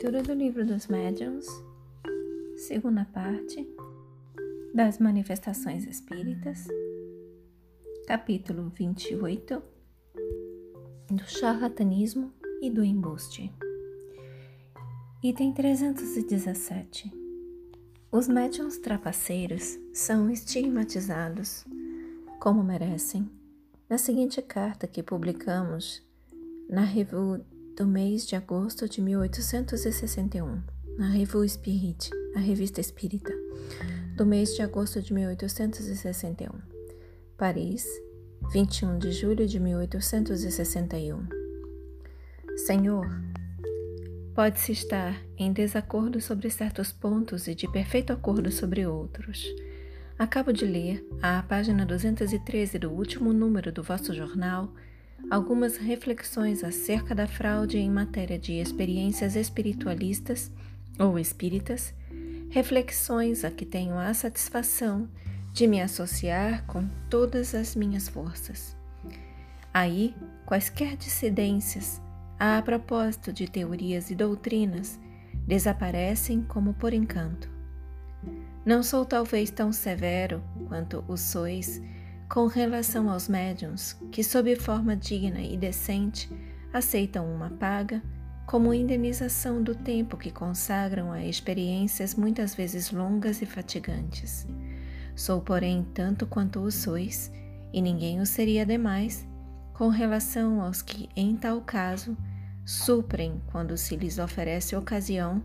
[0.00, 1.44] Leitura do Livro dos Médiuns,
[2.56, 3.68] segunda parte,
[4.72, 6.68] das Manifestações Espíritas,
[8.06, 9.60] capítulo 28,
[11.10, 12.32] do charlatanismo
[12.62, 13.52] e do embuste.
[15.20, 17.12] Item 317.
[18.12, 21.64] Os médiuns trapaceiros são estigmatizados,
[22.38, 23.28] como merecem,
[23.90, 26.06] na seguinte carta que publicamos
[26.70, 27.42] na Revue
[27.78, 30.60] do mês de agosto de 1861,
[30.98, 33.32] na Revue Spirit, a revista espírita,
[34.16, 36.48] do mês de agosto de 1861.
[37.36, 37.86] Paris,
[38.52, 41.24] 21 de julho de 1861.
[42.66, 43.06] Senhor,
[44.34, 49.46] pode-se estar em desacordo sobre certos pontos e de perfeito acordo sobre outros.
[50.18, 54.74] Acabo de ler, à página 213 do último número do vosso jornal,
[55.30, 60.50] algumas reflexões acerca da fraude em matéria de experiências espiritualistas
[60.98, 61.94] ou espíritas,
[62.50, 65.08] reflexões a que tenho a satisfação
[65.52, 68.76] de me associar com todas as minhas forças.
[69.72, 70.14] Aí,
[70.46, 72.00] quaisquer dissidências
[72.38, 74.98] a propósito de teorias e doutrinas
[75.46, 77.50] desaparecem como por encanto.
[78.64, 81.82] Não sou talvez tão severo quanto o sois
[82.28, 86.30] com relação aos médiums que, sob forma digna e decente,
[86.72, 88.02] aceitam uma paga
[88.46, 94.46] como indenização do tempo que consagram a experiências muitas vezes longas e fatigantes.
[95.14, 97.32] Sou, porém, tanto quanto o sois,
[97.72, 99.26] e ninguém o seria demais,
[99.74, 102.16] com relação aos que, em tal caso,
[102.64, 105.42] suprem quando se lhes oferece ocasião,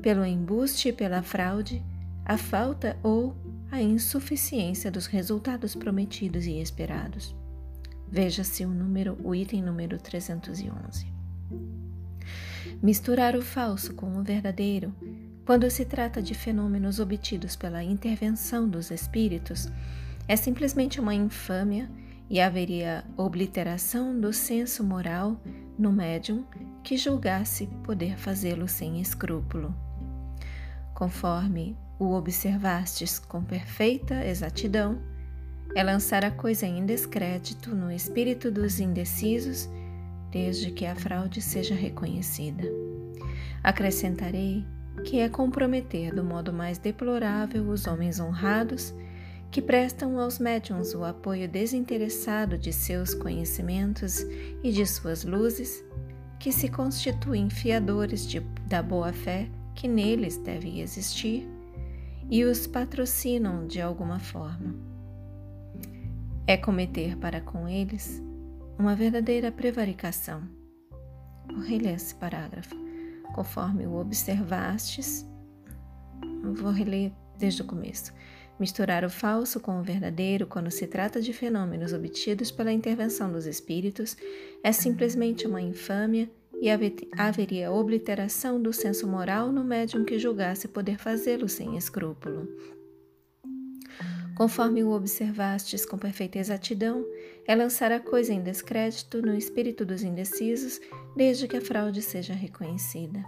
[0.00, 1.82] pelo embuste e pela fraude,
[2.24, 3.36] a falta ou
[3.72, 7.34] a insuficiência dos resultados prometidos e esperados.
[8.06, 11.06] Veja-se o número, o item número 311.
[12.82, 14.94] Misturar o falso com o verdadeiro,
[15.46, 19.72] quando se trata de fenômenos obtidos pela intervenção dos espíritos,
[20.28, 21.90] é simplesmente uma infâmia
[22.28, 25.40] e haveria obliteração do senso moral
[25.78, 26.44] no médium
[26.84, 29.74] que julgasse poder fazê-lo sem escrúpulo.
[30.92, 35.00] Conforme o observastes com perfeita exatidão,
[35.74, 39.68] é lançar a coisa em descrédito no espírito dos indecisos,
[40.30, 42.64] desde que a fraude seja reconhecida.
[43.62, 44.66] Acrescentarei
[45.04, 48.92] que é comprometer do modo mais deplorável os homens honrados
[49.50, 54.20] que prestam aos médiums o apoio desinteressado de seus conhecimentos
[54.62, 55.84] e de suas luzes,
[56.38, 61.48] que se constituem fiadores de, da boa-fé que neles deve existir
[62.30, 64.74] e os patrocinam de alguma forma.
[66.46, 68.22] É cometer para com eles
[68.78, 70.42] uma verdadeira prevaricação.
[71.66, 72.74] Reler esse parágrafo.
[73.34, 75.26] Conforme o observastes,
[76.54, 78.12] vou reler desde o começo.
[78.58, 83.46] Misturar o falso com o verdadeiro quando se trata de fenômenos obtidos pela intervenção dos
[83.46, 84.16] espíritos
[84.62, 86.30] é simplesmente uma infâmia
[86.62, 86.68] e
[87.18, 92.46] haveria obliteração do senso moral no médium que julgasse poder fazê-lo sem escrúpulo.
[94.36, 97.04] Conforme o observastes com perfeita exatidão,
[97.48, 100.80] é lançar a coisa em descrédito no espírito dos indecisos,
[101.16, 103.24] desde que a fraude seja reconhecida.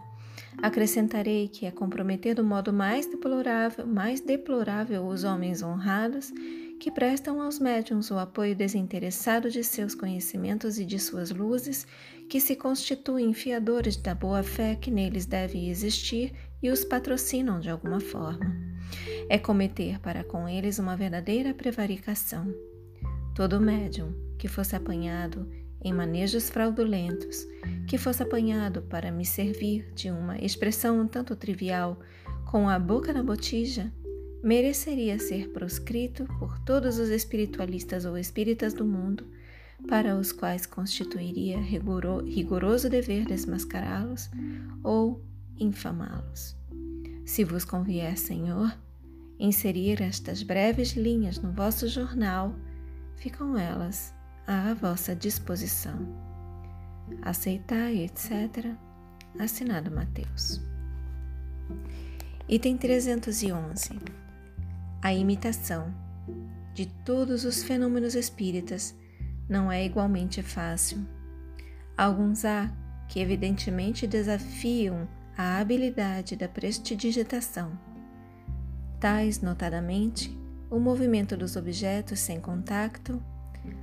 [0.62, 6.33] Acrescentarei que é comprometer do modo mais deplorável, mais deplorável os homens honrados
[6.80, 11.86] que prestam aos médiums o apoio desinteressado de seus conhecimentos e de suas luzes,
[12.28, 18.00] que se constituem fiadores da boa-fé que neles deve existir e os patrocinam de alguma
[18.00, 18.54] forma.
[19.28, 22.52] É cometer para com eles uma verdadeira prevaricação.
[23.34, 25.48] Todo médium que fosse apanhado
[25.82, 27.46] em manejos fraudulentos,
[27.86, 31.98] que fosse apanhado para me servir de uma expressão um tanto trivial,
[32.50, 33.92] com a boca na botija,
[34.44, 39.27] mereceria ser proscrito por todos os espiritualistas ou espíritas do mundo,
[39.89, 44.30] para os quais constituiria rigoroso dever desmascará-los
[44.83, 45.24] ou
[45.59, 46.54] infamá-los.
[47.24, 48.77] Se vos convier, Senhor,
[49.39, 52.54] inserir estas breves linhas no vosso jornal,
[53.16, 54.15] ficam elas
[54.47, 55.98] à vossa disposição.
[57.22, 58.74] Aceitai, etc.
[59.39, 60.60] Assinado Mateus.
[62.47, 64.23] Item 311
[65.04, 65.95] a imitação
[66.72, 68.98] de todos os fenômenos espíritas
[69.47, 71.06] não é igualmente fácil.
[71.95, 72.72] Alguns há
[73.06, 75.06] que evidentemente desafiam
[75.36, 77.78] a habilidade da prestidigitação,
[78.98, 80.34] tais, notadamente,
[80.71, 83.22] o movimento dos objetos sem contato,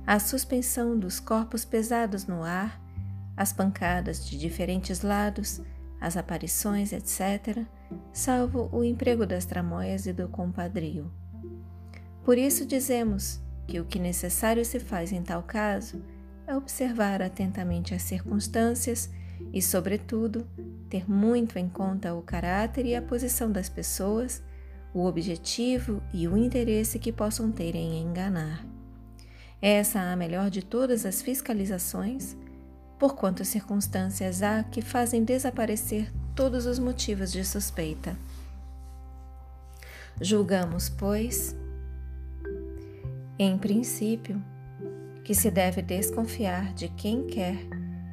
[0.04, 2.82] a suspensão dos corpos pesados no ar,
[3.36, 5.62] as pancadas de diferentes lados,
[6.00, 7.64] as aparições, etc.,
[8.12, 11.10] salvo o emprego das tramóias e do compadrio.
[12.24, 16.02] Por isso dizemos que o que necessário se faz em tal caso
[16.46, 19.10] é observar atentamente as circunstâncias
[19.52, 20.46] e, sobretudo,
[20.88, 24.42] ter muito em conta o caráter e a posição das pessoas,
[24.94, 28.64] o objetivo e o interesse que possam ter em enganar.
[29.60, 32.36] Essa é a melhor de todas as fiscalizações,
[32.98, 38.16] porquanto circunstâncias há que fazem desaparecer todos os motivos de suspeita.
[40.20, 41.56] Julgamos, pois,
[43.38, 44.42] em princípio,
[45.24, 47.56] que se deve desconfiar de quem quer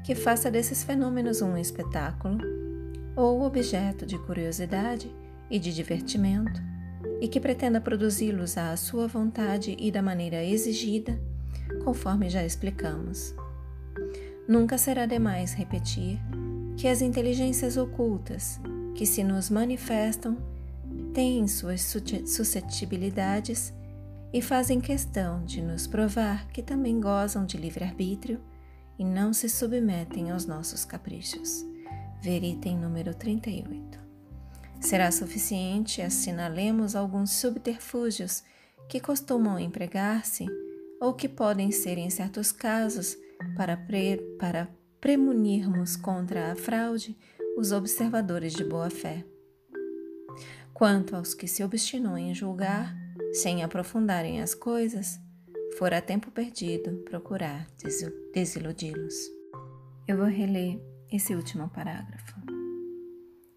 [0.04, 2.40] que faça desses fenômenos um espetáculo
[3.16, 5.14] ou objeto de curiosidade
[5.50, 6.62] e de divertimento
[7.22, 11.20] e que pretenda produzi-los à sua vontade e da maneira exigida,
[11.84, 13.36] conforme já explicamos.
[14.48, 16.20] Nunca será demais repetir
[16.80, 18.58] que as inteligências ocultas
[18.96, 20.38] que se nos manifestam
[21.14, 21.82] têm suas
[22.26, 23.74] suscetibilidades
[24.32, 28.40] e fazem questão de nos provar que também gozam de livre-arbítrio
[28.98, 31.66] e não se submetem aos nossos caprichos.
[32.22, 34.00] Veritem número 38.
[34.80, 38.42] Será suficiente assinalemos alguns subterfúgios
[38.88, 40.46] que costumam empregar-se
[41.02, 43.18] ou que podem ser, em certos casos,
[43.58, 47.18] para, pre, para premunirmos contra a fraude
[47.58, 49.26] os observadores de boa-fé.
[50.74, 52.96] Quanto aos que se obstinam em julgar,
[53.34, 55.20] sem aprofundarem as coisas,
[55.78, 57.68] fora tempo perdido procurar
[58.34, 59.16] desiludi-los.
[60.08, 60.80] Eu vou reler
[61.12, 62.36] esse último parágrafo,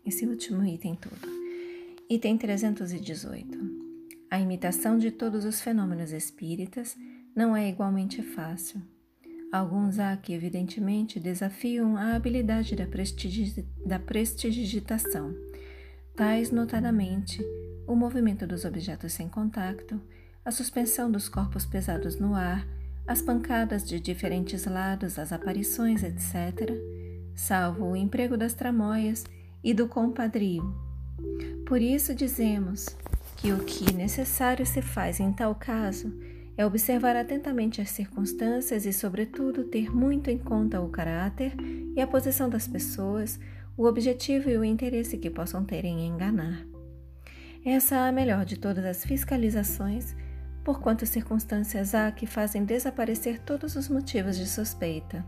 [0.04, 1.42] esse último item todo.
[2.08, 3.58] Item 318.
[4.30, 6.96] A imitação de todos os fenômenos espíritas
[7.34, 8.82] não é igualmente fácil
[9.52, 15.36] Alguns há que, evidentemente, desafiam a habilidade da, prestigi da prestidigitação,
[16.16, 17.44] tais, notadamente,
[17.86, 20.00] o movimento dos objetos sem contato,
[20.42, 22.66] a suspensão dos corpos pesados no ar,
[23.06, 26.72] as pancadas de diferentes lados, as aparições, etc.,
[27.34, 29.22] salvo o emprego das tramóias
[29.62, 30.62] e do compadrio.
[31.66, 32.86] Por isso dizemos
[33.36, 36.10] que o que necessário se faz em tal caso
[36.56, 41.54] é observar atentamente as circunstâncias e, sobretudo, ter muito em conta o caráter
[41.96, 43.40] e a posição das pessoas,
[43.76, 46.64] o objetivo e o interesse que possam ter em enganar.
[47.64, 50.14] Essa é a melhor de todas as fiscalizações,
[50.64, 55.24] porquanto circunstâncias há que fazem desaparecer todos os motivos de suspeita.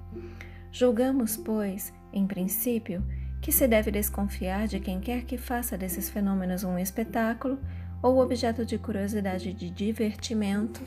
[0.70, 3.04] Julgamos, pois, em princípio,
[3.40, 7.58] que se deve desconfiar de quem quer que faça desses fenômenos um espetáculo
[8.04, 10.82] ou objeto de curiosidade de divertimento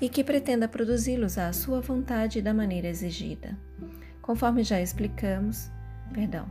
[0.00, 3.58] e que pretenda produzi-los à sua vontade e da maneira exigida.
[4.22, 5.68] Conforme já explicamos,
[6.14, 6.46] perdão,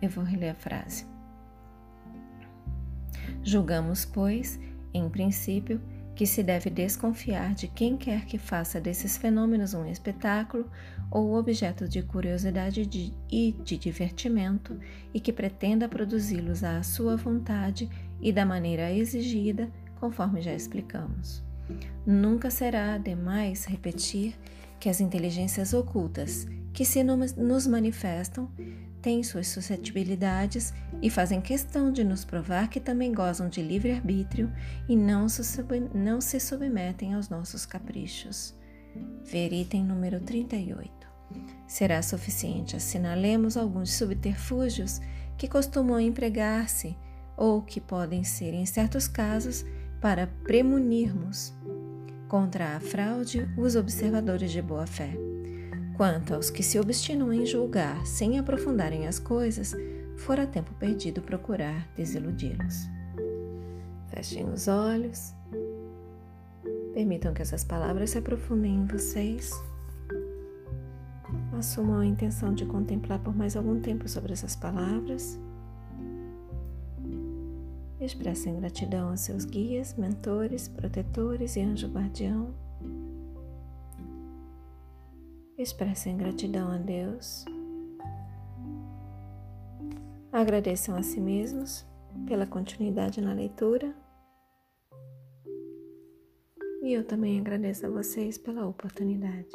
[0.00, 1.04] eu vou reler a frase.
[3.42, 4.56] Julgamos, pois,
[4.94, 5.80] em princípio,
[6.18, 10.68] que se deve desconfiar de quem quer que faça desses fenômenos um espetáculo
[11.12, 14.76] ou objeto de curiosidade de, e de divertimento
[15.14, 17.88] e que pretenda produzi-los à sua vontade
[18.20, 19.70] e da maneira exigida,
[20.00, 21.40] conforme já explicamos.
[22.04, 24.34] Nunca será demais repetir
[24.80, 28.50] que as inteligências ocultas que se nos manifestam
[29.00, 34.52] têm suas suscetibilidades e fazem questão de nos provar que também gozam de livre-arbítrio
[34.88, 35.42] e não se,
[35.94, 38.54] não se submetem aos nossos caprichos.
[39.24, 40.90] Ver item número 38.
[41.66, 45.00] Será suficiente assinalemos alguns subterfúgios
[45.36, 46.96] que costumam empregar-se
[47.36, 49.64] ou que podem ser, em certos casos,
[50.00, 51.54] para premunirmos
[52.28, 55.37] contra a fraude os observadores de boa fé.
[55.98, 59.74] Quanto aos que se obstinam em julgar sem aprofundarem as coisas,
[60.16, 62.88] fora tempo perdido procurar desiludi-los.
[64.06, 65.34] Fechem os olhos.
[66.94, 69.50] Permitam que essas palavras se aprofundem em vocês.
[71.58, 75.36] Assumam a intenção de contemplar por mais algum tempo sobre essas palavras.
[78.00, 82.54] Expressem gratidão a seus guias, mentores, protetores e anjo guardião
[85.58, 87.44] Expressem gratidão a Deus.
[90.30, 91.84] Agradeçam a si mesmos
[92.28, 93.92] pela continuidade na leitura.
[96.80, 99.48] E eu também agradeço a vocês pela oportunidade.